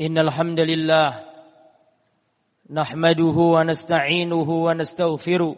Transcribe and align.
إن 0.00 0.18
الحمد 0.18 0.60
لله 0.60 1.14
نحمده 2.70 3.36
ونستعينه 3.36 4.50
ونستغفره 4.50 5.56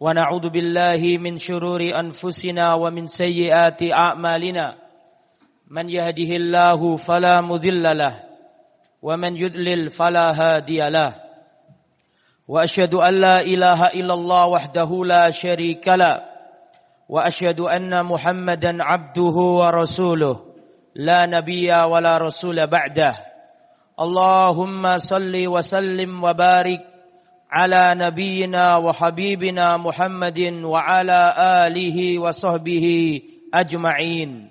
ونعوذ 0.00 0.48
بالله 0.50 1.18
من 1.18 1.38
شرور 1.38 1.80
أنفسنا 2.00 2.74
ومن 2.74 3.06
سيئات 3.06 3.82
أعمالنا 3.82 4.74
من 5.70 5.88
يهده 5.88 6.36
الله 6.36 6.96
فلا 6.96 7.40
مذل 7.40 7.98
له 7.98 8.14
ومن 9.02 9.36
يذلل 9.36 9.90
فلا 9.90 10.26
هادي 10.32 10.88
له 10.88 11.14
وأشهد 12.48 12.94
أن 12.94 13.14
لا 13.14 13.40
إله 13.40 13.86
إلا 13.86 14.14
الله 14.14 14.46
وحده 14.46 15.04
لا 15.04 15.30
شريك 15.30 15.88
له 15.88 16.24
وأشهد 17.08 17.60
أن 17.60 18.04
محمدا 18.06 18.82
عبده 18.84 19.36
ورسوله 19.60 20.51
لا 20.94 21.26
نبي 21.26 21.72
ولا 21.72 22.18
رسول 22.18 22.66
بعده. 22.66 23.16
اللهم 24.00 24.98
صل 24.98 25.46
وسلم 25.46 26.24
وبارك 26.24 26.80
على 27.50 27.94
نبينا 27.94 28.76
وحبيبنا 28.76 29.76
محمد 29.76 30.40
وعلى 30.64 31.34
آله 31.66 32.18
وصحبه 32.18 32.86
أجمعين. 33.54 34.50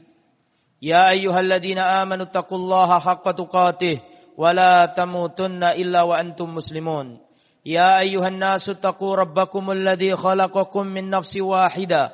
يا 0.82 1.10
أيها 1.10 1.40
الذين 1.40 1.78
آمنوا 1.78 2.26
اتقوا 2.26 2.58
الله 2.58 3.00
حق 3.00 3.32
تقاته 3.32 4.00
ولا 4.38 4.86
تموتن 4.86 5.64
إلا 5.64 6.02
وأنتم 6.02 6.56
مسلمون. 6.56 7.18
يا 7.66 8.00
أيها 8.00 8.28
الناس 8.28 8.70
اتقوا 8.70 9.16
ربكم 9.16 9.72
الذي 9.72 10.16
خلقكم 10.16 10.88
من 10.88 11.10
نفس 11.10 11.38
واحدة 11.38 12.14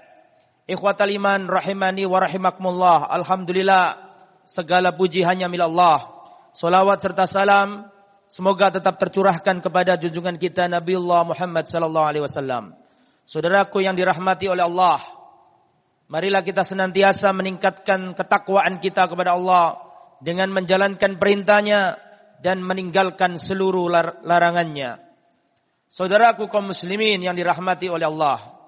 Ikhwatal 0.71 1.11
iman 1.11 1.51
rahimani 1.51 2.07
wa 2.07 2.23
rahimakumullah. 2.23 3.11
Alhamdulillah 3.11 3.99
segala 4.47 4.95
puji 4.95 5.19
hanya 5.27 5.51
milik 5.51 5.67
Allah. 5.67 6.07
Salawat 6.55 7.03
serta 7.03 7.27
salam 7.27 7.91
semoga 8.31 8.71
tetap 8.71 8.95
tercurahkan 8.95 9.59
kepada 9.59 9.99
junjungan 9.99 10.39
kita 10.39 10.71
Nabiullah 10.71 11.27
Muhammad 11.27 11.67
sallallahu 11.67 12.07
alaihi 12.07 12.23
wasallam. 12.23 12.71
Saudaraku 13.27 13.83
yang 13.83 13.99
dirahmati 13.99 14.47
oleh 14.47 14.63
Allah, 14.63 15.03
marilah 16.07 16.39
kita 16.39 16.63
senantiasa 16.63 17.35
meningkatkan 17.35 18.15
ketakwaan 18.15 18.79
kita 18.79 19.11
kepada 19.11 19.35
Allah 19.35 19.75
dengan 20.23 20.55
menjalankan 20.55 21.19
perintahnya 21.19 21.99
dan 22.39 22.63
meninggalkan 22.63 23.35
seluruh 23.35 23.91
larangannya. 24.23 25.03
Saudaraku 25.91 26.47
kaum 26.47 26.71
muslimin 26.71 27.19
yang 27.19 27.35
dirahmati 27.35 27.91
oleh 27.91 28.07
Allah, 28.07 28.60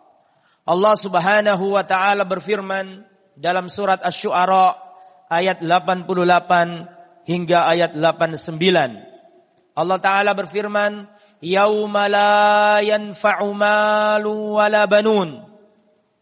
Allah 0.63 0.95
Subhanahu 0.95 1.75
wa 1.75 1.83
taala 1.83 2.23
berfirman 2.23 3.03
dalam 3.35 3.67
surat 3.67 3.99
Asy-Syu'ara 3.99 4.79
ayat 5.27 5.59
88 5.59 7.27
hingga 7.27 7.67
ayat 7.67 7.91
89. 7.99 9.75
Allah 9.75 9.99
taala 9.99 10.31
berfirman, 10.31 11.11
"Yauma 11.43 12.07
la 12.07 12.79
yanfa'u 12.79 13.51
malun 13.51 14.55
wala 14.55 14.87
banun 14.87 15.43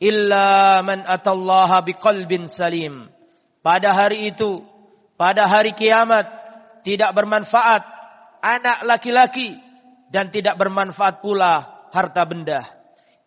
illa 0.02 0.82
man 0.82 1.06
atallaha 1.06 1.86
biqalbin 1.86 2.50
salim." 2.50 3.14
Pada 3.62 3.94
hari 3.94 4.34
itu, 4.34 4.66
pada 5.22 5.46
hari 5.46 5.78
kiamat 5.78 6.26
tidak 6.82 7.14
bermanfaat 7.14 7.86
anak 8.42 8.90
laki-laki 8.90 9.54
dan 10.10 10.34
tidak 10.34 10.58
bermanfaat 10.58 11.22
pula 11.22 11.86
harta 11.94 12.26
benda 12.26 12.81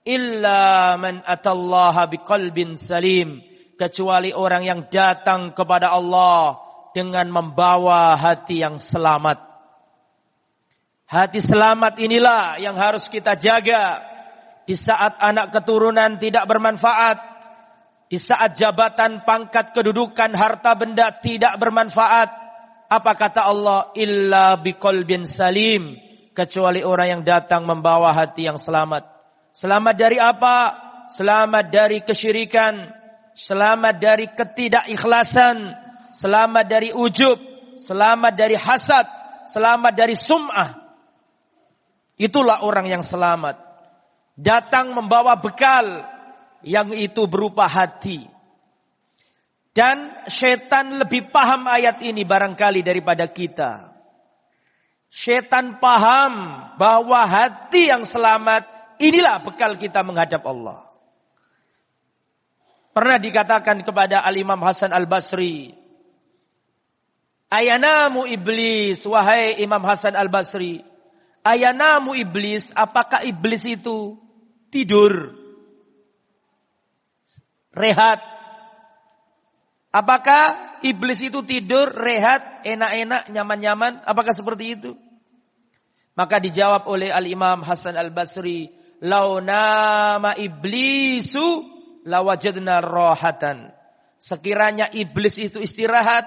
illa 0.05 0.95
man 1.01 1.25
atallaha 1.25 2.07
biqalbin 2.13 2.77
salim 2.77 3.41
kecuali 3.75 4.31
orang 4.31 4.63
yang 4.63 4.81
datang 4.93 5.57
kepada 5.57 5.91
Allah 5.91 6.61
dengan 6.95 7.27
membawa 7.33 8.15
hati 8.15 8.63
yang 8.63 8.79
selamat. 8.79 9.41
Hati 11.05 11.41
selamat 11.43 12.01
inilah 12.01 12.63
yang 12.63 12.79
harus 12.79 13.11
kita 13.11 13.37
jaga 13.37 14.01
di 14.65 14.73
saat 14.79 15.21
anak 15.21 15.53
keturunan 15.53 16.17
tidak 16.17 16.49
bermanfaat, 16.49 17.19
di 18.09 18.17
saat 18.17 18.57
jabatan, 18.57 19.27
pangkat, 19.27 19.75
kedudukan, 19.75 20.33
harta 20.33 20.73
benda 20.79 21.13
tidak 21.21 21.61
bermanfaat. 21.61 22.31
Apa 22.89 23.13
kata 23.17 23.43
Allah? 23.45 23.91
Illa 23.99 24.57
biqalbin 24.57 25.27
salim 25.29 25.99
kecuali 26.33 26.81
orang 26.81 27.21
yang 27.21 27.23
datang 27.27 27.67
membawa 27.69 28.15
hati 28.15 28.49
yang 28.49 28.57
selamat. 28.57 29.14
Selamat 29.55 29.95
dari 29.95 30.19
apa? 30.19 30.83
Selamat 31.07 31.71
dari 31.71 32.03
kesyirikan, 32.03 32.91
selamat 33.39 34.03
dari 34.03 34.27
ketidakikhlasan, 34.27 35.71
selamat 36.11 36.67
dari 36.67 36.91
ujub, 36.91 37.39
selamat 37.79 38.35
dari 38.35 38.59
hasad, 38.59 39.07
selamat 39.47 39.95
dari 39.95 40.19
sum'ah. 40.19 40.75
Itulah 42.19 42.67
orang 42.67 42.99
yang 42.99 43.07
selamat. 43.07 43.55
Datang 44.35 44.91
membawa 44.91 45.39
bekal 45.39 46.03
yang 46.67 46.91
itu 46.91 47.31
berupa 47.31 47.71
hati. 47.71 48.27
Dan 49.71 50.19
setan 50.27 50.99
lebih 50.99 51.31
paham 51.31 51.71
ayat 51.71 52.03
ini 52.03 52.27
barangkali 52.27 52.83
daripada 52.83 53.31
kita. 53.31 53.95
Setan 55.15 55.79
paham 55.79 56.59
bahwa 56.75 57.23
hati 57.23 57.87
yang 57.87 58.03
selamat 58.03 58.74
Inilah 59.03 59.43
bekal 59.43 59.75
kita 59.75 60.07
menghadap 60.07 60.47
Allah. 60.47 60.87
Pernah 62.95 63.19
dikatakan 63.19 63.83
kepada 63.83 64.23
Al-Imam 64.23 64.63
Hasan 64.63 64.95
Al-Basri. 64.95 65.75
Ayanamu 67.51 68.23
iblis, 68.31 69.03
wahai 69.03 69.59
Imam 69.59 69.83
Hasan 69.83 70.15
Al-Basri. 70.15 70.87
Ayanamu 71.43 72.15
iblis, 72.15 72.71
apakah 72.71 73.27
iblis 73.27 73.67
itu 73.67 74.15
tidur? 74.71 75.35
Rehat. 77.75 78.23
Apakah 79.91 80.79
iblis 80.83 81.23
itu 81.23 81.43
tidur, 81.47 81.91
rehat, 81.91 82.63
enak-enak, 82.67 83.31
nyaman-nyaman? 83.31 84.03
Apakah 84.07 84.35
seperti 84.35 84.79
itu? 84.79 84.95
Maka 86.15 86.39
dijawab 86.39 86.87
oleh 86.87 87.11
Al-Imam 87.11 87.63
Hasan 87.63 87.99
Al-Basri, 87.99 88.71
lau 89.05 89.39
nama 89.45 90.33
iblisu 90.33 91.63
lawajadna 92.09 92.81
rohatan. 92.81 93.71
Sekiranya 94.17 94.89
iblis 94.89 95.37
itu 95.37 95.61
istirahat, 95.61 96.25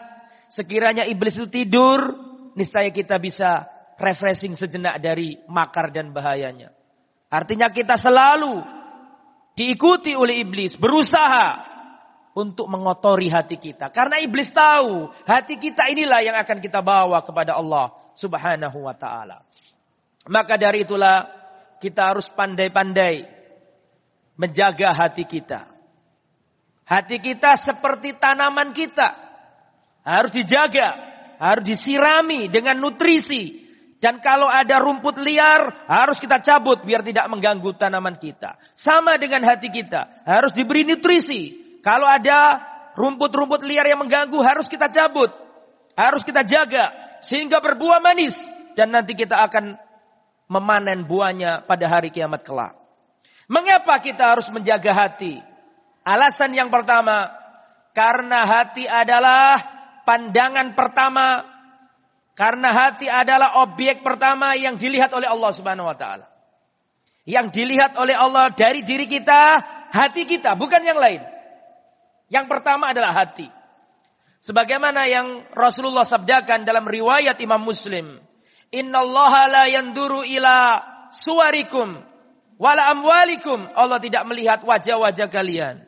sekiranya 0.54 1.02
iblis 1.10 1.42
itu 1.42 1.50
tidur, 1.50 2.14
niscaya 2.54 2.94
kita 2.94 3.18
bisa 3.18 3.66
refreshing 3.98 4.54
sejenak 4.54 5.02
dari 5.02 5.42
makar 5.50 5.90
dan 5.90 6.14
bahayanya. 6.14 6.70
Artinya 7.34 7.74
kita 7.74 7.98
selalu 7.98 8.62
diikuti 9.58 10.14
oleh 10.14 10.46
iblis, 10.46 10.78
berusaha 10.78 11.66
untuk 12.38 12.70
mengotori 12.70 13.34
hati 13.34 13.58
kita. 13.58 13.90
Karena 13.90 14.22
iblis 14.22 14.54
tahu 14.54 15.10
hati 15.26 15.58
kita 15.58 15.90
inilah 15.90 16.22
yang 16.22 16.38
akan 16.38 16.62
kita 16.62 16.86
bawa 16.86 17.26
kepada 17.26 17.58
Allah 17.58 17.90
Subhanahu 18.14 18.86
wa 18.86 18.94
taala. 18.94 19.42
Maka 20.30 20.54
dari 20.62 20.86
itulah 20.86 21.37
kita 21.78 22.14
harus 22.14 22.28
pandai-pandai 22.34 23.26
menjaga 24.38 24.94
hati 24.94 25.26
kita. 25.26 25.66
Hati 26.88 27.20
kita 27.20 27.60
seperti 27.60 28.16
tanaman 28.16 28.72
kita. 28.72 29.12
Harus 30.08 30.32
dijaga, 30.32 30.88
harus 31.36 31.68
disirami 31.68 32.48
dengan 32.48 32.80
nutrisi. 32.80 33.68
Dan 33.98 34.22
kalau 34.22 34.48
ada 34.48 34.78
rumput 34.78 35.20
liar, 35.20 35.90
harus 35.90 36.22
kita 36.22 36.40
cabut 36.40 36.86
biar 36.86 37.02
tidak 37.02 37.28
mengganggu 37.28 37.76
tanaman 37.76 38.16
kita. 38.16 38.56
Sama 38.78 39.18
dengan 39.18 39.44
hati 39.44 39.68
kita, 39.74 40.24
harus 40.24 40.54
diberi 40.54 40.86
nutrisi. 40.86 41.58
Kalau 41.82 42.06
ada 42.06 42.62
rumput-rumput 42.94 43.66
liar 43.66 43.90
yang 43.90 44.00
mengganggu, 44.00 44.38
harus 44.46 44.70
kita 44.70 44.88
cabut. 44.88 45.34
Harus 45.98 46.22
kita 46.22 46.46
jaga, 46.46 46.94
sehingga 47.26 47.58
berbuah 47.58 47.98
manis. 48.00 48.46
Dan 48.78 48.94
nanti 48.94 49.18
kita 49.18 49.42
akan 49.50 49.87
memanen 50.48 51.04
buahnya 51.04 51.64
pada 51.64 51.86
hari 51.88 52.12
kiamat 52.12 52.44
kelak. 52.44 52.76
Mengapa 53.48 54.00
kita 54.04 54.36
harus 54.36 54.52
menjaga 54.52 54.92
hati? 54.92 55.40
Alasan 56.04 56.56
yang 56.56 56.68
pertama, 56.68 57.32
karena 57.96 58.44
hati 58.44 58.88
adalah 58.88 59.60
pandangan 60.08 60.76
pertama 60.76 61.44
Karena 62.38 62.70
hati 62.70 63.10
adalah 63.10 63.66
objek 63.66 64.06
pertama 64.06 64.54
yang 64.54 64.78
dilihat 64.78 65.10
oleh 65.10 65.26
Allah 65.26 65.50
Subhanahu 65.50 65.90
wa 65.90 65.98
taala. 65.98 66.30
Yang 67.26 67.50
dilihat 67.50 67.98
oleh 67.98 68.14
Allah 68.14 68.54
dari 68.54 68.86
diri 68.86 69.10
kita, 69.10 69.58
hati 69.90 70.30
kita, 70.30 70.54
bukan 70.54 70.86
yang 70.86 71.02
lain. 71.02 71.26
Yang 72.30 72.46
pertama 72.46 72.94
adalah 72.94 73.10
hati. 73.10 73.50
Sebagaimana 74.38 75.10
yang 75.10 75.50
Rasulullah 75.58 76.06
sabdakan 76.06 76.62
dalam 76.62 76.86
riwayat 76.86 77.42
Imam 77.42 77.66
Muslim. 77.66 78.22
Inna 78.76 79.00
Allah 79.00 79.34
la 79.48 79.64
yanduru 79.72 80.28
ila 80.28 80.82
suarikum 81.12 82.04
wala 82.60 82.84
amwalikum. 82.92 83.64
Allah 83.72 84.00
tidak 84.04 84.28
melihat 84.28 84.60
wajah-wajah 84.64 85.28
kalian. 85.32 85.88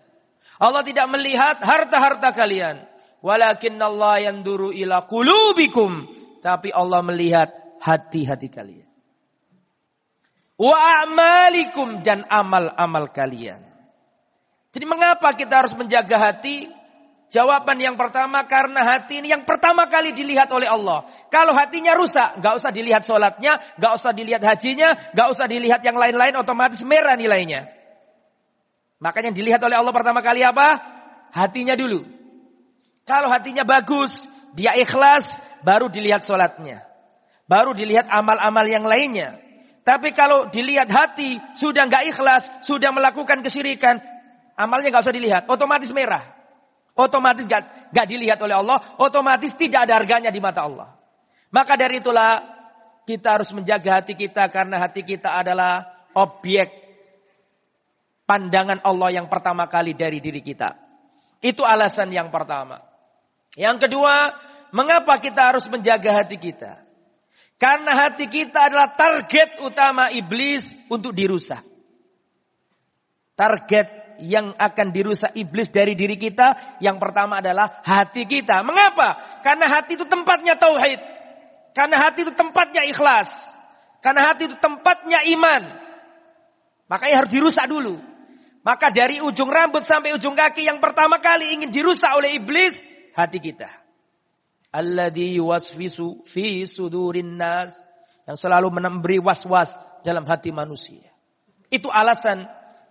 Allah 0.59 0.83
tidak 0.83 1.07
melihat 1.11 1.59
harta-harta 1.59 2.31
kalian. 2.31 2.87
Walakin 3.19 3.75
Allah 3.83 4.31
yanduru 4.31 4.71
ila 4.71 5.03
kulubikum 5.03 6.07
tapi 6.39 6.71
Allah 6.71 7.03
melihat 7.03 7.51
hati-hati 7.83 8.47
kalian. 8.47 8.87
Wa 10.59 10.75
a'malikum 10.75 12.03
dan 12.03 12.27
amal-amal 12.27 13.11
kalian. 13.11 13.63
Jadi 14.69 14.85
mengapa 14.85 15.35
kita 15.35 15.63
harus 15.63 15.73
menjaga 15.75 16.19
hati? 16.19 16.78
Jawaban 17.29 17.77
yang 17.77 17.93
pertama 17.93 18.41
karena 18.49 18.81
hati 18.81 19.21
ini 19.21 19.29
yang 19.29 19.45
pertama 19.45 19.85
kali 19.85 20.17
dilihat 20.17 20.49
oleh 20.49 20.65
Allah. 20.65 21.05
Kalau 21.29 21.53
hatinya 21.53 21.93
rusak, 21.93 22.41
nggak 22.41 22.53
usah 22.57 22.73
dilihat 22.73 23.05
sholatnya, 23.05 23.61
nggak 23.77 23.91
usah 24.01 24.11
dilihat 24.17 24.41
hajinya, 24.41 25.13
nggak 25.13 25.27
usah 25.29 25.45
dilihat 25.45 25.85
yang 25.85 25.93
lain-lain, 25.93 26.33
otomatis 26.41 26.81
merah 26.81 27.13
nilainya. 27.13 27.69
Makanya 28.97 29.29
dilihat 29.29 29.61
oleh 29.61 29.77
Allah 29.77 29.93
pertama 29.93 30.25
kali 30.25 30.41
apa? 30.41 30.81
Hatinya 31.29 31.77
dulu. 31.77 32.01
Kalau 33.05 33.29
hatinya 33.29 33.61
bagus, 33.61 34.25
dia 34.57 34.73
ikhlas, 34.73 35.37
baru 35.61 35.85
dilihat 35.85 36.25
sholatnya. 36.25 36.81
Baru 37.45 37.77
dilihat 37.77 38.09
amal-amal 38.09 38.65
yang 38.65 38.89
lainnya. 38.89 39.37
Tapi 39.85 40.17
kalau 40.17 40.49
dilihat 40.49 40.89
hati, 40.89 41.37
sudah 41.53 41.85
nggak 41.85 42.09
ikhlas, 42.09 42.49
sudah 42.65 42.89
melakukan 42.89 43.45
kesyirikan, 43.45 44.01
amalnya 44.57 44.89
nggak 44.89 45.05
usah 45.05 45.13
dilihat, 45.13 45.45
otomatis 45.45 45.93
merah. 45.93 46.38
Otomatis 46.99 47.47
gak, 47.47 47.95
gak 47.95 48.07
dilihat 48.11 48.35
oleh 48.43 48.59
Allah, 48.59 48.83
otomatis 48.99 49.55
tidak 49.55 49.87
ada 49.87 49.95
harganya 49.95 50.27
di 50.27 50.43
mata 50.43 50.67
Allah. 50.67 50.99
Maka 51.55 51.79
dari 51.79 52.03
itulah 52.03 52.43
kita 53.07 53.39
harus 53.39 53.55
menjaga 53.55 54.03
hati 54.03 54.19
kita 54.19 54.51
karena 54.51 54.83
hati 54.83 55.07
kita 55.07 55.31
adalah 55.31 55.87
objek 56.11 56.67
pandangan 58.27 58.83
Allah 58.83 59.15
yang 59.15 59.31
pertama 59.31 59.71
kali 59.71 59.95
dari 59.95 60.19
diri 60.19 60.43
kita. 60.43 60.75
Itu 61.39 61.63
alasan 61.63 62.11
yang 62.11 62.27
pertama. 62.29 62.83
Yang 63.55 63.87
kedua, 63.87 64.35
Mengapa 64.69 65.17
kita 65.17 65.49
harus 65.53 65.65
menjaga 65.65 66.21
hati 66.21 66.37
kita? 66.37 66.85
Karena 67.59 68.07
hati 68.07 68.29
kita 68.29 68.69
adalah 68.71 68.93
target 68.93 69.59
utama 69.65 70.13
iblis 70.13 70.77
untuk 70.87 71.11
dirusak. 71.11 71.65
Target 73.33 73.98
yang 74.21 74.55
akan 74.55 74.91
dirusak 74.91 75.33
iblis 75.35 75.71
dari 75.71 75.95
diri 75.95 76.19
kita 76.19 76.79
yang 76.83 76.99
pertama 76.99 77.39
adalah 77.39 77.81
hati 77.83 78.27
kita. 78.27 78.61
Mengapa? 78.61 79.15
Karena 79.41 79.67
hati 79.67 79.95
itu 79.95 80.05
tempatnya 80.05 80.59
tauhid. 80.59 80.99
Karena 81.73 81.95
hati 82.03 82.27
itu 82.27 82.33
tempatnya 82.35 82.83
ikhlas. 82.87 83.55
Karena 84.03 84.31
hati 84.31 84.51
itu 84.51 84.55
tempatnya 84.59 85.23
iman. 85.35 85.63
Makanya 86.91 87.23
harus 87.23 87.31
dirusak 87.31 87.69
dulu. 87.69 87.99
Maka 88.63 88.91
dari 88.91 89.23
ujung 89.23 89.47
rambut 89.47 89.87
sampai 89.87 90.13
ujung 90.13 90.35
kaki 90.35 90.67
yang 90.67 90.83
pertama 90.83 91.23
kali 91.23 91.55
ingin 91.55 91.71
dirusak 91.71 92.11
oleh 92.11 92.35
iblis, 92.35 92.83
hati 93.15 93.39
kita 93.39 93.71
alladhi 94.69 95.41
yuwaswisu 95.41 96.25
fi 96.25 96.65
sudurin 96.69 97.37
nas 97.37 97.89
yang 98.29 98.37
selalu 98.37 98.69
memberi 98.69 99.17
was-was 99.17 99.73
dalam 100.05 100.25
hati 100.29 100.53
manusia. 100.53 101.09
Itu 101.73 101.89
alasan 101.89 102.45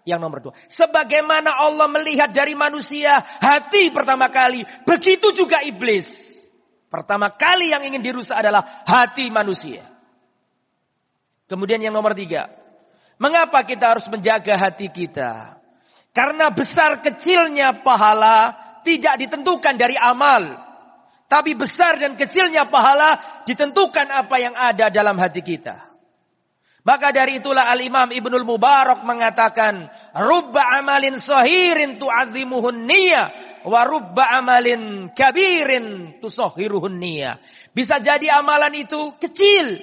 yang 0.08 0.24
nomor 0.24 0.40
dua. 0.40 0.54
Sebagaimana 0.72 1.52
Allah 1.52 1.84
melihat 1.92 2.32
dari 2.32 2.56
manusia 2.56 3.20
hati 3.20 3.92
pertama 3.92 4.32
kali, 4.32 4.64
begitu 4.88 5.36
juga 5.36 5.60
iblis. 5.60 6.40
Pertama 6.88 7.28
kali 7.28 7.76
yang 7.76 7.84
ingin 7.84 8.00
dirusak 8.00 8.40
adalah 8.40 8.64
hati 8.88 9.28
manusia. 9.28 9.84
Kemudian 11.44 11.84
yang 11.84 11.92
nomor 11.92 12.16
tiga. 12.16 12.48
Mengapa 13.20 13.60
kita 13.68 13.92
harus 13.92 14.08
menjaga 14.08 14.56
hati 14.56 14.88
kita? 14.88 15.60
Karena 16.16 16.48
besar 16.48 17.04
kecilnya 17.04 17.84
pahala 17.84 18.56
tidak 18.80 19.20
ditentukan 19.20 19.76
dari 19.76 20.00
amal. 20.00 20.64
Tapi 21.28 21.52
besar 21.52 22.00
dan 22.00 22.16
kecilnya 22.16 22.72
pahala 22.72 23.20
ditentukan 23.44 24.08
apa 24.08 24.36
yang 24.40 24.56
ada 24.56 24.88
dalam 24.88 25.20
hati 25.20 25.44
kita. 25.44 25.87
Maka 26.88 27.12
dari 27.12 27.36
itulah 27.36 27.68
Al-Imam 27.68 28.08
Ibnul 28.08 28.48
Mubarak 28.48 29.04
mengatakan, 29.04 29.92
Rubba 30.16 30.80
amalin 30.80 31.20
sahirin 31.20 32.00
tu'azimuhun 32.00 32.88
niyah, 32.88 33.28
wa 33.68 33.84
rubba 33.84 34.24
amalin 34.40 35.12
kabirin 35.12 36.16
tusohiruhun 36.24 36.96
niyah. 36.96 37.36
Bisa 37.76 38.00
jadi 38.00 38.40
amalan 38.40 38.72
itu 38.72 39.20
kecil, 39.20 39.76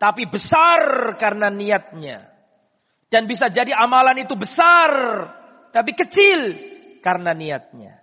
tapi 0.00 0.24
besar 0.24 1.12
karena 1.20 1.52
niatnya. 1.52 2.32
Dan 3.12 3.28
bisa 3.28 3.52
jadi 3.52 3.76
amalan 3.76 4.24
itu 4.24 4.32
besar, 4.32 4.88
tapi 5.68 5.92
kecil 5.92 6.56
karena 7.04 7.36
niatnya. 7.36 8.00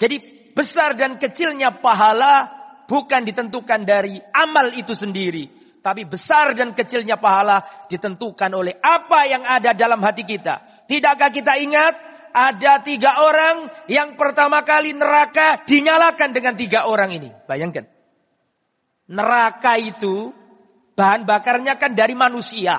Jadi 0.00 0.16
besar 0.56 0.96
dan 0.96 1.20
kecilnya 1.20 1.84
pahala 1.84 2.48
bukan 2.88 3.28
ditentukan 3.28 3.84
dari 3.84 4.16
amal 4.32 4.72
itu 4.72 4.96
sendiri. 4.96 5.67
Tapi 5.78 6.02
besar 6.04 6.52
dan 6.58 6.74
kecilnya 6.74 7.16
pahala 7.16 7.62
ditentukan 7.86 8.50
oleh 8.50 8.74
apa 8.82 9.24
yang 9.30 9.46
ada 9.46 9.72
dalam 9.72 10.02
hati 10.02 10.26
kita. 10.26 10.86
Tidakkah 10.90 11.30
kita 11.30 11.54
ingat 11.62 11.94
ada 12.34 12.82
tiga 12.82 13.24
orang 13.24 13.70
yang 13.88 14.18
pertama 14.18 14.62
kali 14.66 14.92
neraka 14.92 15.62
dinyalakan 15.64 16.30
dengan 16.34 16.54
tiga 16.58 16.90
orang 16.90 17.14
ini. 17.14 17.30
Bayangkan. 17.46 17.86
Neraka 19.08 19.80
itu 19.80 20.34
bahan 20.98 21.24
bakarnya 21.24 21.78
kan 21.80 21.94
dari 21.94 22.12
manusia. 22.12 22.76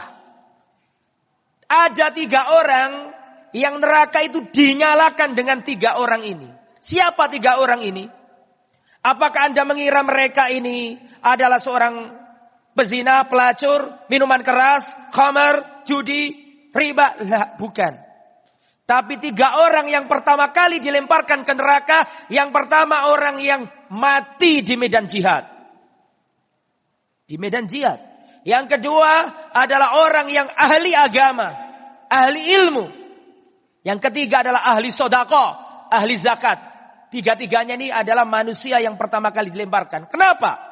Ada 1.70 2.14
tiga 2.14 2.54
orang 2.54 3.16
yang 3.56 3.82
neraka 3.82 4.22
itu 4.22 4.46
dinyalakan 4.46 5.34
dengan 5.34 5.64
tiga 5.66 5.98
orang 5.98 6.22
ini. 6.28 6.50
Siapa 6.80 7.32
tiga 7.32 7.58
orang 7.58 7.82
ini? 7.82 8.06
Apakah 9.00 9.52
Anda 9.52 9.64
mengira 9.64 10.04
mereka 10.04 10.52
ini 10.52 11.00
adalah 11.24 11.64
seorang 11.64 12.19
pezina, 12.80 13.28
pelacur, 13.28 14.08
minuman 14.08 14.40
keras, 14.40 14.88
khamar, 15.12 15.84
judi, 15.84 16.32
riba? 16.72 17.20
Lah, 17.28 17.60
bukan. 17.60 18.08
Tapi 18.88 19.20
tiga 19.20 19.60
orang 19.60 19.92
yang 19.92 20.08
pertama 20.08 20.50
kali 20.56 20.80
dilemparkan 20.80 21.44
ke 21.44 21.54
neraka, 21.54 22.08
yang 22.32 22.56
pertama 22.56 23.12
orang 23.12 23.38
yang 23.44 23.68
mati 23.92 24.64
di 24.64 24.80
medan 24.80 25.06
jihad. 25.12 25.44
Di 27.28 27.36
medan 27.36 27.68
jihad. 27.68 28.00
Yang 28.48 28.80
kedua 28.80 29.28
adalah 29.52 30.00
orang 30.00 30.32
yang 30.32 30.48
ahli 30.48 30.96
agama, 30.96 31.52
ahli 32.08 32.42
ilmu. 32.50 32.86
Yang 33.84 34.00
ketiga 34.10 34.42
adalah 34.42 34.74
ahli 34.74 34.90
sodako, 34.90 35.46
ahli 35.92 36.16
zakat. 36.16 36.58
Tiga-tiganya 37.14 37.78
ini 37.78 37.92
adalah 37.94 38.26
manusia 38.26 38.82
yang 38.82 38.98
pertama 38.98 39.30
kali 39.30 39.54
dilemparkan. 39.54 40.10
Kenapa? 40.10 40.69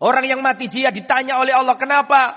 Orang 0.00 0.24
yang 0.24 0.40
mati 0.40 0.64
jihad 0.64 0.96
ditanya 0.96 1.36
oleh 1.36 1.52
Allah 1.52 1.76
kenapa 1.76 2.32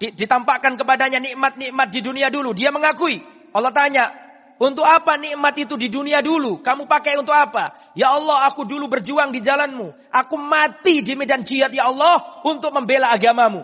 ditampakkan 0.00 0.80
kepadanya 0.80 1.20
nikmat-nikmat 1.20 1.88
di 1.92 2.00
dunia 2.00 2.32
dulu. 2.32 2.56
Dia 2.56 2.72
mengakui. 2.72 3.20
Allah 3.52 3.70
tanya, 3.70 4.08
untuk 4.56 4.88
apa 4.88 5.20
nikmat 5.20 5.52
itu 5.60 5.76
di 5.76 5.92
dunia 5.92 6.24
dulu? 6.24 6.64
Kamu 6.64 6.88
pakai 6.88 7.20
untuk 7.20 7.36
apa? 7.36 7.76
Ya 7.92 8.14
Allah, 8.14 8.48
aku 8.48 8.64
dulu 8.64 8.88
berjuang 8.88 9.36
di 9.36 9.44
jalanmu. 9.44 9.92
Aku 10.10 10.40
mati 10.40 11.04
di 11.04 11.12
medan 11.12 11.44
jihad 11.44 11.74
ya 11.76 11.92
Allah 11.92 12.40
untuk 12.46 12.72
membela 12.72 13.12
agamamu. 13.12 13.60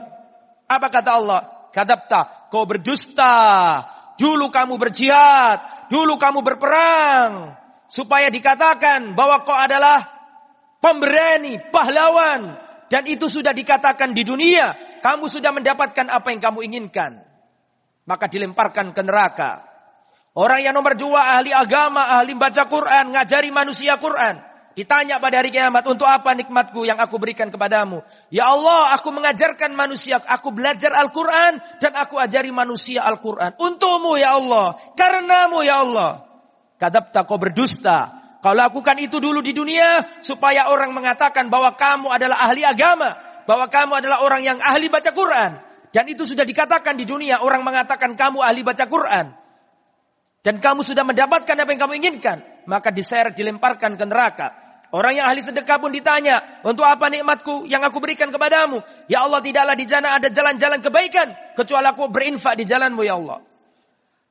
Apa 0.69 0.87
kata 0.93 1.11
Allah? 1.17 1.41
Kadapta, 1.73 2.51
kau 2.53 2.69
berdusta. 2.69 3.33
Dulu 4.21 4.53
kamu 4.53 4.77
berjihad. 4.77 5.89
Dulu 5.89 6.21
kamu 6.21 6.45
berperang 6.45 7.57
supaya 7.89 8.29
dikatakan 8.29 9.17
bahwa 9.17 9.43
kau 9.49 9.57
adalah 9.57 10.05
pemberani, 10.85 11.59
pahlawan 11.73 12.70
dan 12.91 13.07
itu 13.07 13.31
sudah 13.31 13.55
dikatakan 13.55 14.11
di 14.11 14.27
dunia, 14.27 14.75
kamu 14.99 15.31
sudah 15.31 15.55
mendapatkan 15.55 16.11
apa 16.11 16.35
yang 16.35 16.43
kamu 16.43 16.67
inginkan. 16.67 17.23
Maka 18.03 18.27
dilemparkan 18.27 18.91
ke 18.91 19.07
neraka. 19.07 19.63
Orang 20.35 20.59
yang 20.59 20.75
nomor 20.75 20.99
dua 20.99 21.39
ahli 21.39 21.55
agama, 21.55 22.19
ahli 22.19 22.35
baca 22.35 22.67
Quran, 22.67 23.15
ngajari 23.15 23.55
manusia 23.55 23.95
Quran. 23.95 24.43
Ditanya 24.75 25.23
pada 25.23 25.39
hari 25.39 25.55
kiamat, 25.55 25.87
untuk 25.87 26.07
apa 26.07 26.35
nikmatku 26.35 26.83
yang 26.83 26.99
aku 26.99 27.19
berikan 27.23 27.51
kepadamu? 27.51 28.03
Ya 28.31 28.51
Allah, 28.51 28.95
aku 28.99 29.15
mengajarkan 29.15 29.71
manusia, 29.75 30.19
aku 30.23 30.51
belajar 30.51 30.91
Al-Quran, 30.91 31.63
dan 31.79 31.93
aku 31.95 32.19
ajari 32.19 32.51
manusia 32.51 33.07
Al-Quran. 33.07 33.55
Untukmu 33.55 34.19
ya 34.19 34.35
Allah, 34.35 34.75
karenamu 34.99 35.63
ya 35.63 35.87
Allah. 35.87 36.27
Kadapta 36.79 37.23
kau 37.23 37.39
berdusta. 37.39 38.20
Kau 38.41 38.57
lakukan 38.57 38.97
itu 38.97 39.21
dulu 39.21 39.45
di 39.45 39.53
dunia 39.53 40.21
supaya 40.25 40.73
orang 40.73 40.97
mengatakan 40.97 41.53
bahwa 41.53 41.77
kamu 41.77 42.09
adalah 42.09 42.41
ahli 42.49 42.65
agama, 42.65 43.13
bahwa 43.45 43.69
kamu 43.69 44.01
adalah 44.01 44.25
orang 44.25 44.41
yang 44.41 44.59
ahli 44.65 44.89
baca 44.89 45.13
Quran. 45.13 45.61
Dan 45.93 46.09
itu 46.09 46.25
sudah 46.25 46.49
dikatakan 46.49 46.97
di 46.97 47.05
dunia, 47.05 47.45
orang 47.45 47.61
mengatakan 47.61 48.17
kamu 48.17 48.41
ahli 48.41 48.65
baca 48.65 48.89
Quran. 48.89 49.37
Dan 50.41 50.57
kamu 50.57 50.81
sudah 50.81 51.05
mendapatkan 51.05 51.53
apa 51.53 51.69
yang 51.69 51.81
kamu 51.85 51.95
inginkan, 52.01 52.41
maka 52.65 52.89
diseret 52.89 53.37
dilemparkan 53.37 54.01
ke 54.01 54.05
neraka. 54.09 54.57
Orang 54.91 55.15
yang 55.15 55.29
ahli 55.29 55.45
sedekah 55.45 55.77
pun 55.77 55.93
ditanya, 55.93 56.65
untuk 56.65 56.89
apa 56.89 57.13
nikmatku 57.13 57.69
yang 57.69 57.85
aku 57.85 58.01
berikan 58.01 58.33
kepadamu? 58.33 58.81
Ya 59.07 59.21
Allah, 59.21 59.45
tidaklah 59.45 59.77
di 59.77 59.85
sana 59.85 60.17
ada 60.17 60.33
jalan-jalan 60.33 60.81
kebaikan, 60.81 61.29
kecuali 61.61 61.87
aku 61.93 62.09
berinfak 62.09 62.57
di 62.57 62.65
jalanmu 62.65 63.05
ya 63.05 63.21
Allah. 63.21 63.50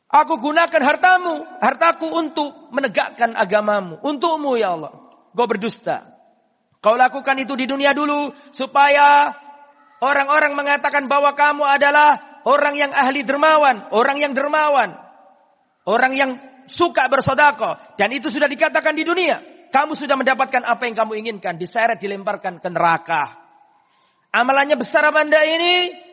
Aku 0.09 0.41
gunakan 0.41 0.81
hartamu, 0.81 1.45
hartaku 1.61 2.09
untuk 2.09 2.73
menegakkan 2.73 3.37
agamamu. 3.37 4.01
Untukmu 4.01 4.57
ya 4.57 4.73
Allah. 4.73 4.89
Kau 5.37 5.45
berdusta. 5.45 6.17
Kau 6.81 6.97
lakukan 6.97 7.37
itu 7.37 7.53
di 7.53 7.69
dunia 7.69 7.93
dulu 7.93 8.33
supaya 8.49 9.29
orang-orang 10.01 10.57
mengatakan 10.57 11.05
bahwa 11.05 11.37
kamu 11.37 11.61
adalah 11.61 12.41
orang 12.49 12.73
yang 12.73 12.89
ahli 12.89 13.21
dermawan, 13.21 13.93
orang 13.93 14.17
yang 14.17 14.33
dermawan, 14.33 14.97
orang 15.85 16.11
yang 16.17 16.31
suka 16.65 17.05
bersodako. 17.05 17.77
Dan 17.93 18.09
itu 18.09 18.33
sudah 18.33 18.49
dikatakan 18.49 18.97
di 18.97 19.05
dunia. 19.05 19.45
Kamu 19.69 19.93
sudah 19.93 20.17
mendapatkan 20.17 20.65
apa 20.65 20.89
yang 20.89 20.97
kamu 20.97 21.21
inginkan, 21.21 21.61
diseret, 21.61 22.01
dilemparkan 22.01 22.57
ke 22.57 22.69
neraka. 22.73 23.45
Amalannya 24.33 24.73
besar 24.73 25.05
apa 25.05 25.21
anda 25.21 25.37
ini? 25.45 26.08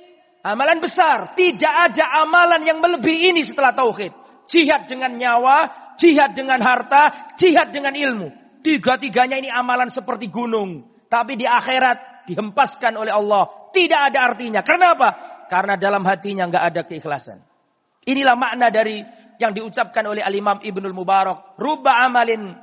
Amalan 0.46 0.78
besar. 0.78 1.34
Tidak 1.34 1.74
ada 1.90 2.22
amalan 2.22 2.62
yang 2.62 2.78
melebihi 2.78 3.34
ini 3.34 3.42
setelah 3.42 3.74
tauhid. 3.74 4.14
Jihad 4.46 4.86
dengan 4.86 5.18
nyawa, 5.18 5.90
jihad 5.98 6.38
dengan 6.38 6.62
harta, 6.62 7.34
jihad 7.34 7.74
dengan 7.74 7.98
ilmu. 7.98 8.30
Tiga-tiganya 8.62 9.42
ini 9.42 9.50
amalan 9.50 9.90
seperti 9.90 10.30
gunung. 10.30 10.86
Tapi 11.10 11.34
di 11.34 11.50
akhirat 11.50 12.30
dihempaskan 12.30 12.94
oleh 12.94 13.10
Allah. 13.10 13.50
Tidak 13.74 14.00
ada 14.06 14.22
artinya. 14.22 14.62
Kenapa? 14.62 15.18
Karena 15.50 15.74
dalam 15.74 16.06
hatinya 16.06 16.46
nggak 16.46 16.64
ada 16.74 16.82
keikhlasan. 16.86 17.42
Inilah 18.06 18.38
makna 18.38 18.70
dari 18.70 19.02
yang 19.42 19.50
diucapkan 19.50 20.06
oleh 20.06 20.22
Al-Imam 20.22 20.62
Ibnul 20.62 20.94
Mubarak. 20.94 21.58
Ruba 21.58 22.06
amalin 22.06 22.54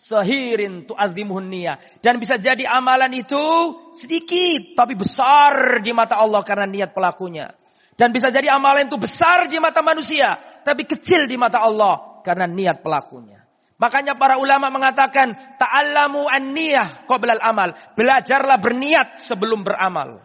sehirin 0.00 0.88
tu'adzimuhun 0.88 1.52
niyah. 1.52 1.76
Dan 2.00 2.16
bisa 2.16 2.40
jadi 2.40 2.64
amalan 2.64 3.12
itu 3.12 3.44
sedikit 3.92 4.72
tapi 4.72 4.96
besar 4.96 5.84
di 5.84 5.92
mata 5.92 6.16
Allah 6.16 6.40
karena 6.40 6.64
niat 6.64 6.96
pelakunya. 6.96 7.52
Dan 7.92 8.16
bisa 8.16 8.32
jadi 8.32 8.48
amalan 8.56 8.88
itu 8.88 8.96
besar 8.96 9.44
di 9.44 9.60
mata 9.60 9.84
manusia 9.84 10.40
tapi 10.64 10.88
kecil 10.88 11.28
di 11.28 11.36
mata 11.36 11.60
Allah 11.60 12.24
karena 12.24 12.48
niat 12.48 12.80
pelakunya. 12.80 13.44
Makanya 13.80 14.16
para 14.16 14.40
ulama 14.40 14.72
mengatakan 14.72 15.56
ta'allamu 15.56 16.28
an-niyah 16.28 17.04
qoblal 17.04 17.40
amal. 17.40 17.72
Belajarlah 17.96 18.60
berniat 18.60 19.20
sebelum 19.20 19.64
beramal. 19.64 20.20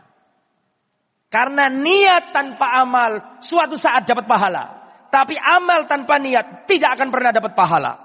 Karena 1.32 1.68
niat 1.68 2.32
tanpa 2.32 2.80
amal 2.80 3.40
suatu 3.44 3.76
saat 3.76 4.08
dapat 4.08 4.28
pahala. 4.28 4.88
Tapi 5.08 5.40
amal 5.40 5.88
tanpa 5.88 6.20
niat 6.20 6.68
tidak 6.68 7.00
akan 7.00 7.08
pernah 7.12 7.32
dapat 7.32 7.56
pahala. 7.56 8.05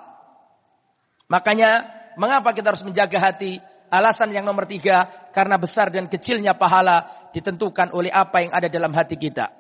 Makanya 1.31 1.87
mengapa 2.19 2.51
kita 2.51 2.75
harus 2.75 2.83
menjaga 2.83 3.23
hati? 3.23 3.63
Alasan 3.91 4.31
yang 4.31 4.47
nomor 4.47 4.71
tiga, 4.71 5.11
karena 5.35 5.59
besar 5.59 5.91
dan 5.91 6.07
kecilnya 6.07 6.55
pahala 6.55 7.11
ditentukan 7.35 7.91
oleh 7.91 8.11
apa 8.11 8.39
yang 8.43 8.55
ada 8.55 8.71
dalam 8.71 8.95
hati 8.95 9.19
kita. 9.19 9.51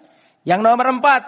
Yang 0.46 0.60
nomor 0.62 0.86
empat, 0.86 1.22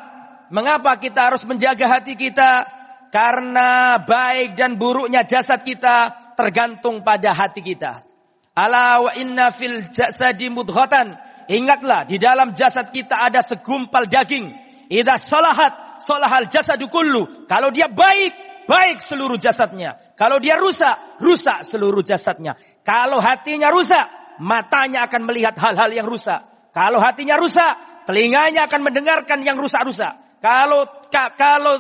mengapa 0.55 0.95
kita 1.03 1.31
harus 1.31 1.43
menjaga 1.43 1.99
hati 1.99 2.15
kita? 2.15 2.63
Karena 3.11 3.99
baik 3.99 4.55
dan 4.55 4.79
buruknya 4.79 5.27
jasad 5.27 5.67
kita 5.67 6.15
tergantung 6.39 7.03
pada 7.03 7.35
hati 7.35 7.59
kita. 7.59 8.07
Ala 8.55 9.03
wa 9.03 9.13
inna 9.19 9.51
fil 9.51 9.91
jasadi 9.91 10.47
mudghatan. 10.47 11.19
Ingatlah, 11.51 12.07
di 12.07 12.23
dalam 12.23 12.55
jasad 12.55 12.95
kita 12.95 13.19
ada 13.19 13.43
segumpal 13.43 14.07
daging. 14.07 14.47
Idza 14.87 15.19
salahat, 15.19 15.99
salahal 15.99 16.47
jasadu 16.47 16.87
kullu. 16.87 17.51
Kalau 17.51 17.75
dia 17.75 17.91
baik, 17.91 18.52
baik 18.67 19.03
seluruh 19.03 19.39
jasadnya. 19.39 19.99
Kalau 20.15 20.39
dia 20.39 20.59
rusak, 20.59 21.19
rusak 21.23 21.67
seluruh 21.67 22.03
jasadnya. 22.05 22.55
Kalau 22.83 23.19
hatinya 23.19 23.71
rusak, 23.71 24.09
matanya 24.43 25.07
akan 25.07 25.23
melihat 25.29 25.55
hal-hal 25.59 25.91
yang 25.93 26.07
rusak. 26.09 26.43
Kalau 26.73 26.99
hatinya 26.99 27.37
rusak, 27.37 28.05
telinganya 28.09 28.67
akan 28.67 28.81
mendengarkan 28.83 29.45
yang 29.45 29.61
rusak-rusak. 29.61 30.41
Kalau 30.43 30.89
ka, 31.13 31.37
kalau 31.39 31.79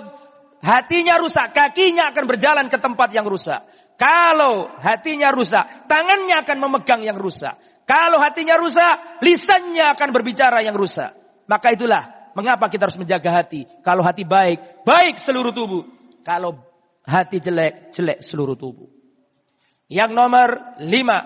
hatinya 0.62 1.18
rusak, 1.18 1.50
kakinya 1.50 2.14
akan 2.14 2.24
berjalan 2.28 2.66
ke 2.70 2.78
tempat 2.78 3.10
yang 3.10 3.26
rusak. 3.26 3.64
Kalau 3.98 4.70
hatinya 4.82 5.30
rusak, 5.30 5.86
tangannya 5.86 6.42
akan 6.42 6.56
memegang 6.58 7.02
yang 7.02 7.18
rusak. 7.18 7.54
Kalau 7.86 8.22
hatinya 8.22 8.58
rusak, 8.58 9.22
lisannya 9.22 9.94
akan 9.94 10.08
berbicara 10.14 10.62
yang 10.62 10.74
rusak. 10.74 11.14
Maka 11.50 11.74
itulah 11.74 12.32
mengapa 12.32 12.70
kita 12.70 12.88
harus 12.88 12.98
menjaga 12.98 13.30
hati. 13.42 13.66
Kalau 13.82 14.00
hati 14.06 14.22
baik, 14.22 14.86
baik 14.86 15.18
seluruh 15.18 15.52
tubuh. 15.52 15.84
Kalau 16.22 16.71
hati 17.06 17.42
jelek, 17.42 17.90
jelek 17.94 18.18
seluruh 18.22 18.54
tubuh. 18.54 18.90
Yang 19.92 20.10
nomor 20.16 20.48
lima, 20.80 21.18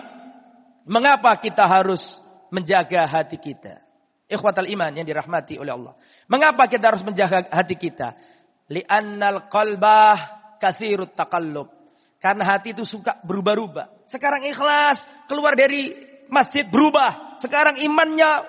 mengapa 0.83 1.37
kita 1.39 1.63
harus 1.69 2.19
menjaga 2.51 3.07
hati 3.07 3.39
kita? 3.39 3.79
Ikhwatal 4.27 4.67
iman 4.67 4.91
yang 4.91 5.07
dirahmati 5.07 5.55
oleh 5.55 5.71
Allah. 5.71 5.95
Mengapa 6.27 6.67
kita 6.67 6.91
harus 6.91 7.03
menjaga 7.07 7.47
hati 7.47 7.79
kita? 7.79 8.19
Li'annal 8.67 9.47
qalbah 9.47 10.19
kathirut 10.59 11.15
takallub. 11.15 11.71
Karena 12.19 12.43
hati 12.43 12.75
itu 12.75 12.83
suka 12.83 13.15
berubah-ubah. 13.23 14.03
Sekarang 14.09 14.43
ikhlas, 14.43 15.07
keluar 15.31 15.55
dari 15.55 15.95
masjid 16.27 16.67
berubah. 16.67 17.39
Sekarang 17.39 17.79
imannya 17.79 18.43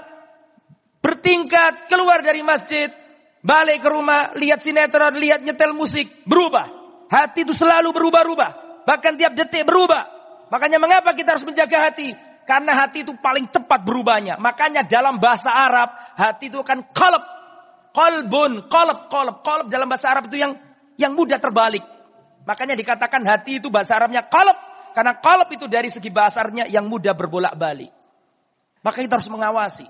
bertingkat, 0.99 1.87
keluar 1.87 2.27
dari 2.27 2.43
masjid. 2.43 2.91
Balik 3.39 3.87
ke 3.87 3.89
rumah, 3.93 4.35
lihat 4.35 4.59
sinetron, 4.67 5.15
lihat 5.15 5.47
nyetel 5.47 5.79
musik, 5.79 6.11
berubah. 6.27 6.78
Hati 7.09 7.49
itu 7.49 7.57
selalu 7.57 7.93
berubah-ubah. 7.93 8.85
Bahkan 8.85 9.17
tiap 9.17 9.33
detik 9.37 9.65
berubah. 9.65 10.05
Makanya 10.49 10.81
mengapa 10.81 11.13
kita 11.13 11.37
harus 11.37 11.45
menjaga 11.45 11.89
hati? 11.89 12.13
Karena 12.49 12.73
hati 12.73 13.05
itu 13.05 13.13
paling 13.21 13.49
cepat 13.53 13.85
berubahnya. 13.85 14.41
Makanya 14.41 14.85
dalam 14.85 15.21
bahasa 15.21 15.53
Arab, 15.53 15.93
hati 16.17 16.49
itu 16.49 16.61
akan 16.65 16.85
kolab. 16.97 17.25
Kolbun, 17.93 18.69
kolab, 18.73 19.13
kolab. 19.13 19.37
Kolab 19.45 19.67
dalam 19.69 19.89
bahasa 19.89 20.09
Arab 20.09 20.33
itu 20.33 20.41
yang 20.41 20.57
yang 20.97 21.13
mudah 21.13 21.37
terbalik. 21.37 21.85
Makanya 22.49 22.73
dikatakan 22.73 23.21
hati 23.29 23.61
itu 23.61 23.69
bahasa 23.69 24.01
Arabnya 24.01 24.25
kolab. 24.25 24.57
Karena 24.97 25.21
kolab 25.21 25.49
itu 25.53 25.69
dari 25.69 25.93
segi 25.93 26.09
bahasanya 26.09 26.65
yang 26.69 26.89
mudah 26.89 27.13
berbolak-balik. 27.13 27.93
Maka 28.81 29.05
kita 29.05 29.21
harus 29.21 29.29
mengawasi. 29.29 29.85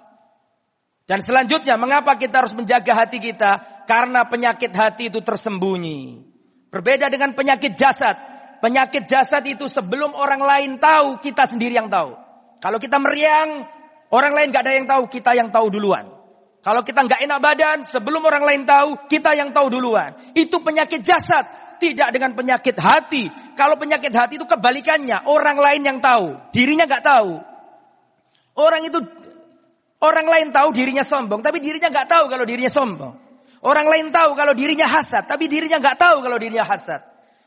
Dan 1.08 1.24
selanjutnya, 1.24 1.80
mengapa 1.80 2.20
kita 2.20 2.44
harus 2.44 2.52
menjaga 2.52 2.92
hati 2.92 3.16
kita? 3.16 3.64
Karena 3.88 4.28
penyakit 4.28 4.68
hati 4.76 5.08
itu 5.08 5.24
tersembunyi. 5.24 6.20
Berbeda 6.68 7.08
dengan 7.08 7.32
penyakit 7.32 7.74
jasad. 7.74 8.16
Penyakit 8.58 9.06
jasad 9.06 9.40
itu 9.46 9.70
sebelum 9.70 10.12
orang 10.12 10.42
lain 10.42 10.70
tahu, 10.82 11.22
kita 11.22 11.46
sendiri 11.46 11.78
yang 11.78 11.88
tahu. 11.88 12.18
Kalau 12.58 12.82
kita 12.82 12.98
meriang, 12.98 13.64
orang 14.10 14.32
lain 14.34 14.50
gak 14.50 14.66
ada 14.66 14.74
yang 14.74 14.88
tahu, 14.90 15.06
kita 15.06 15.32
yang 15.38 15.48
tahu 15.54 15.70
duluan. 15.70 16.18
Kalau 16.58 16.82
kita 16.82 17.06
nggak 17.06 17.22
enak 17.22 17.38
badan, 17.38 17.78
sebelum 17.86 18.18
orang 18.26 18.42
lain 18.42 18.62
tahu, 18.66 19.06
kita 19.06 19.32
yang 19.38 19.54
tahu 19.54 19.70
duluan. 19.70 20.18
Itu 20.34 20.58
penyakit 20.58 21.06
jasad, 21.06 21.46
tidak 21.78 22.10
dengan 22.10 22.34
penyakit 22.34 22.74
hati. 22.74 23.30
Kalau 23.54 23.78
penyakit 23.78 24.10
hati 24.10 24.42
itu 24.42 24.44
kebalikannya, 24.44 25.22
orang 25.30 25.54
lain 25.54 25.82
yang 25.86 25.98
tahu, 26.02 26.34
dirinya 26.50 26.90
nggak 26.90 27.04
tahu. 27.06 27.38
Orang 28.58 28.82
itu 28.82 28.98
orang 30.02 30.26
lain 30.26 30.50
tahu 30.50 30.74
dirinya 30.74 31.06
sombong, 31.06 31.46
tapi 31.46 31.62
dirinya 31.62 31.94
nggak 31.94 32.10
tahu 32.10 32.24
kalau 32.26 32.42
dirinya 32.42 32.70
sombong. 32.70 33.27
Orang 33.58 33.90
lain 33.90 34.14
tahu 34.14 34.38
kalau 34.38 34.54
dirinya 34.54 34.86
hasad, 34.86 35.26
tapi 35.26 35.50
dirinya 35.50 35.82
nggak 35.82 35.98
tahu 35.98 36.22
kalau 36.22 36.38
dirinya 36.38 36.62
hasad. 36.62 37.02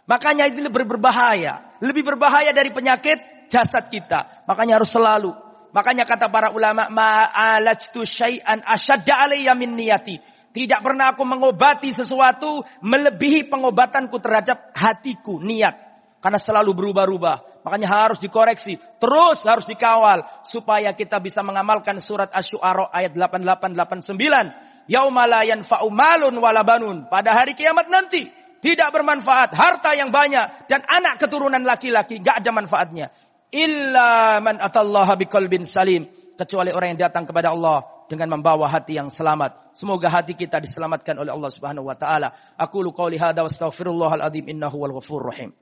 Makanya 0.10 0.52
itu 0.52 0.60
lebih 0.60 0.84
berbahaya. 0.84 1.80
Lebih 1.80 2.04
berbahaya 2.04 2.52
dari 2.52 2.74
penyakit 2.74 3.48
jasad 3.48 3.88
kita. 3.88 4.44
Makanya 4.44 4.82
harus 4.82 4.92
selalu. 4.92 5.32
Makanya 5.72 6.04
kata 6.04 6.28
para 6.28 6.52
ulama, 6.52 6.92
ma'alajtu 6.92 8.04
syai'an 8.04 8.60
asyadda 8.68 9.24
alayya 9.24 9.56
min 9.56 9.76
niyati. 9.80 10.20
Tidak 10.52 10.84
pernah 10.84 11.16
aku 11.16 11.24
mengobati 11.24 11.96
sesuatu 11.96 12.60
melebihi 12.84 13.48
pengobatanku 13.48 14.20
terhadap 14.20 14.76
hatiku, 14.76 15.40
niat. 15.40 15.91
Karena 16.22 16.38
selalu 16.38 16.78
berubah-ubah. 16.78 17.66
Makanya 17.66 17.90
harus 17.90 18.22
dikoreksi. 18.22 18.78
Terus 18.78 19.42
harus 19.42 19.66
dikawal. 19.66 20.22
Supaya 20.46 20.94
kita 20.94 21.18
bisa 21.18 21.42
mengamalkan 21.42 21.98
surat 21.98 22.30
Ash-Shu'ara 22.30 22.94
ayat 22.94 23.18
88-89 23.18 24.86
yaumala 24.86 25.42
yanfa'u 25.42 25.90
malun 25.90 26.38
wala 26.38 26.62
banun. 26.62 27.10
Pada 27.10 27.34
hari 27.34 27.58
kiamat 27.58 27.90
nanti 27.90 28.30
tidak 28.62 28.94
bermanfaat 28.94 29.58
harta 29.58 29.98
yang 29.98 30.14
banyak 30.14 30.70
dan 30.70 30.86
anak 30.86 31.18
keturunan 31.18 31.66
laki-laki 31.66 32.22
gak 32.22 32.46
ada 32.46 32.54
manfaatnya. 32.54 33.10
Illa 33.50 34.38
man 34.40 34.62
atallaha 34.62 35.18
biqalbin 35.18 35.66
salim. 35.66 36.06
Kecuali 36.38 36.74
orang 36.74 36.96
yang 36.96 37.10
datang 37.10 37.26
kepada 37.26 37.54
Allah 37.54 37.86
dengan 38.10 38.38
membawa 38.38 38.66
hati 38.66 38.98
yang 38.98 39.10
selamat. 39.14 39.74
Semoga 39.78 40.10
hati 40.10 40.34
kita 40.34 40.58
diselamatkan 40.58 41.18
oleh 41.18 41.30
Allah 41.30 41.52
Subhanahu 41.54 41.86
wa 41.86 41.98
taala. 41.98 42.34
Aku 42.58 42.82
lu 42.82 42.94
qauli 42.94 43.18
hadza 43.18 43.46
wa 43.46 43.50
astaghfirullahal 43.50 44.26
azim 44.26 44.50
innahu 44.50 44.82
wal 44.82 44.94
ghafurur 44.98 45.30
rahim. 45.30 45.54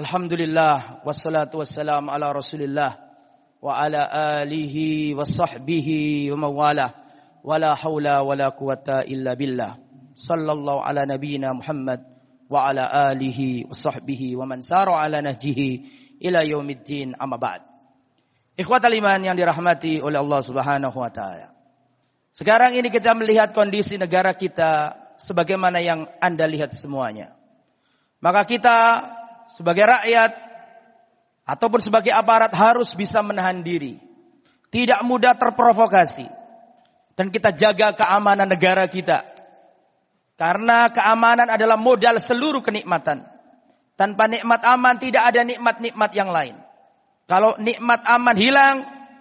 Alhamdulillah 0.00 1.04
wassalatu 1.04 1.60
wassalam 1.60 2.08
ala 2.08 2.32
Rasulillah 2.32 2.96
wa 3.60 3.76
ala 3.76 4.08
alihi 4.40 5.12
wa 5.12 5.28
sahbihi 5.28 6.32
wa 6.32 6.48
mawalah 6.48 6.88
wala 7.44 7.76
haula 7.76 8.24
wala 8.24 8.48
quwata 8.48 9.04
illa 9.04 9.36
billah 9.36 9.76
sallallahu 10.16 10.80
ala 10.80 11.04
nabiyyina 11.04 11.52
Muhammad 11.52 12.00
wa 12.48 12.64
ala 12.64 13.12
alihi 13.12 13.68
wa 13.68 13.76
sahbihi 13.76 14.40
wa 14.40 14.48
man 14.48 14.64
sara 14.64 14.96
ala 15.04 15.20
nahjihi 15.20 15.84
ila 16.24 16.48
yaumiddin 16.48 17.12
amma 17.20 17.36
ba'd. 17.36 17.60
Ikhwatal 18.56 18.96
iman 18.96 19.20
yang 19.20 19.36
dirahmati 19.36 20.00
oleh 20.00 20.16
Allah 20.16 20.40
Subhanahu 20.40 20.96
wa 20.96 21.12
taala. 21.12 21.52
Sekarang 22.32 22.72
ini 22.72 22.88
kita 22.88 23.12
melihat 23.12 23.52
kondisi 23.52 24.00
negara 24.00 24.32
kita 24.32 24.96
sebagaimana 25.20 25.76
yang 25.84 26.08
Anda 26.24 26.48
lihat 26.48 26.72
semuanya. 26.72 27.36
Maka 28.24 28.48
kita 28.48 28.76
sebagai 29.50 29.82
rakyat 29.82 30.30
ataupun 31.42 31.82
sebagai 31.82 32.14
aparat 32.14 32.54
harus 32.54 32.94
bisa 32.94 33.18
menahan 33.26 33.66
diri. 33.66 33.98
Tidak 34.70 35.02
mudah 35.02 35.34
terprovokasi. 35.34 36.30
Dan 37.18 37.34
kita 37.34 37.50
jaga 37.50 37.92
keamanan 37.92 38.46
negara 38.46 38.86
kita. 38.86 39.26
Karena 40.38 40.88
keamanan 40.88 41.50
adalah 41.50 41.76
modal 41.76 42.16
seluruh 42.22 42.62
kenikmatan. 42.62 43.26
Tanpa 43.98 44.24
nikmat 44.30 44.64
aman 44.64 44.96
tidak 44.96 45.28
ada 45.28 45.44
nikmat-nikmat 45.44 46.10
yang 46.16 46.30
lain. 46.32 46.56
Kalau 47.28 47.58
nikmat 47.60 48.00
aman 48.08 48.36
hilang, 48.38 48.76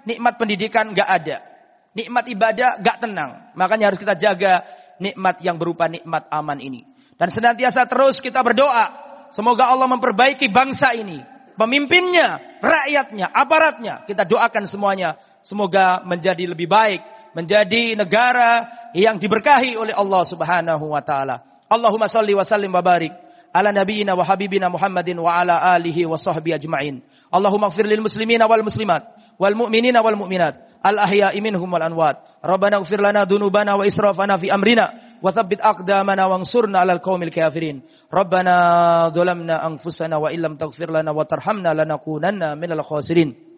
nikmat 0.07 0.39
pendidikan 0.39 0.95
gak 0.95 1.09
ada. 1.09 1.43
Nikmat 1.91 2.31
ibadah 2.31 2.79
gak 2.79 3.03
tenang. 3.03 3.51
Makanya 3.59 3.91
harus 3.91 3.99
kita 3.99 4.15
jaga 4.15 4.63
nikmat 5.01 5.43
yang 5.43 5.59
berupa 5.59 5.91
nikmat 5.91 6.29
aman 6.31 6.63
ini. 6.63 6.87
Dan 7.19 7.27
senantiasa 7.27 7.83
terus 7.83 8.23
kita 8.23 8.39
berdoa 8.39 9.08
Semoga 9.29 9.69
Allah 9.69 9.85
memperbaiki 9.89 10.49
bangsa 10.49 10.93
ini. 10.97 11.21
Pemimpinnya, 11.59 12.39
rakyatnya, 12.63 13.27
aparatnya. 13.29 13.93
Kita 14.07 14.23
doakan 14.23 14.63
semuanya. 14.63 15.19
Semoga 15.43 15.99
menjadi 16.07 16.47
lebih 16.47 16.71
baik. 16.71 17.03
Menjadi 17.35 17.99
negara 17.99 18.65
yang 18.95 19.19
diberkahi 19.19 19.75
oleh 19.75 19.93
Allah 19.93 20.23
subhanahu 20.23 20.95
wa 20.95 21.03
ta'ala. 21.03 21.43
Allahumma 21.69 22.09
salli 22.09 22.33
wa 22.33 22.47
sallim 22.47 22.71
wa 22.73 22.81
barik. 22.81 23.11
Ala 23.49 23.73
nabiyina 23.73 24.13
wa 24.13 24.23
habibina 24.25 24.69
Muhammadin 24.69 25.17
wa 25.17 25.33
ala 25.33 25.73
alihi 25.73 26.05
wa 26.05 26.17
sahbihi 26.17 26.57
ajma'in. 26.57 27.01
Allahumma 27.33 27.73
gfir 27.73 27.85
lil 27.85 28.01
muslimina 28.01 28.45
wal 28.45 28.61
muslimat. 28.61 29.09
Wal 29.41 29.57
mu'minina 29.57 30.05
wal 30.05 30.17
mu'minat. 30.17 30.79
Al 30.79 31.01
ahya'i 31.01 31.41
minhum 31.41 31.67
wal 31.67 31.81
anwat. 31.81 32.23
Rabbana 32.45 32.79
gfir 32.81 33.01
lana 33.01 33.25
dunubana 33.25 33.75
wa 33.75 33.83
israfana 33.83 34.37
fi 34.37 34.53
amrina 34.53 34.93
wa 35.23 35.31
tsabbit 35.31 35.59
aqdamana 35.61 36.27
wansurna 36.31 36.81
'alal 36.81 37.01
qaumil 37.03 37.31
kafirin. 37.31 37.83
Rabbana 38.11 38.55
dzalamna 39.11 39.61
anfusana 39.67 40.17
wa 40.19 40.31
illam 40.31 40.57
taghfir 40.57 40.89
lana 40.89 41.11
wa 41.11 41.23
tarhamna 41.27 41.75
lanakunanna 41.75 42.55
minal 42.55 42.83
khasirin. 42.83 43.49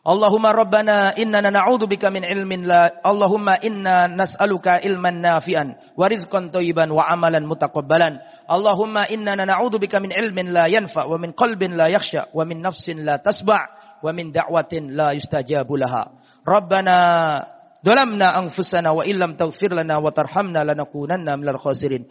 Allahumma 0.00 0.56
rabbana 0.56 1.12
innana 1.20 1.52
na'udzubika 1.52 2.08
min 2.08 2.24
ilmin 2.24 2.64
la 2.64 2.88
Allahumma 3.04 3.60
inna 3.60 4.08
nas'aluka 4.08 4.80
ilman 4.80 5.20
nafi'an 5.20 5.76
wa 5.92 6.08
rizqan 6.08 6.48
thayyiban 6.48 6.88
wa 6.88 7.04
amalan 7.04 7.44
mutaqabbalan 7.44 8.16
Allahumma 8.48 9.04
innana 9.12 9.44
na'udzubika 9.44 10.00
min 10.00 10.08
ilmin 10.16 10.56
la 10.56 10.72
yanfa 10.72 11.04
wa 11.04 11.20
min 11.20 11.36
qalbin 11.36 11.76
la 11.76 11.92
yakhsha 11.92 12.32
wa 12.32 12.48
min 12.48 12.64
nafsin 12.64 13.04
la 13.04 13.20
tasba' 13.20 14.00
wa 14.00 14.08
min 14.16 14.32
da'watin 14.32 14.96
la 14.96 15.12
yustajabu 15.12 15.76
laha 15.76 16.08
Rabbana 16.48 17.59
Dalamna 17.82 18.36
anfusana 18.36 18.92
wa 18.92 19.04
illam 19.04 19.36
taghfir 19.36 19.72
lana 19.72 20.00
wa 20.00 20.10
tarhamna 20.12 20.64
lanakunanna 20.64 21.36
minal 21.40 21.56
khasirin. 21.56 22.04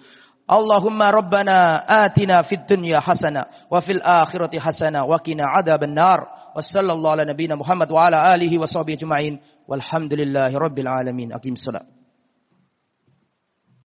Allahumma 0.49 1.13
rabbana 1.13 1.85
atina 1.85 2.41
fid 2.41 2.65
dunya 2.65 2.97
hasana 2.97 3.45
wa 3.69 3.81
fil 3.81 4.01
akhirati 4.01 4.57
hasana 4.57 5.05
wa 5.05 5.19
qina 5.21 5.45
adzaban 5.45 5.93
nar. 5.93 6.25
Wa 6.55 6.61
sallallahu 6.61 7.13
ala 7.13 7.25
nabiyyina 7.25 7.53
Muhammad 7.53 7.91
wa 7.91 8.09
ala 8.09 8.33
alihi 8.33 8.57
wa 8.57 8.65
sahbihi 8.65 8.97
ajma'in. 8.97 9.37
Walhamdulillahi 9.69 10.57
rabbil 10.57 10.89
alamin. 10.89 11.29
Aqim 11.37 11.53
salat. 11.53 11.85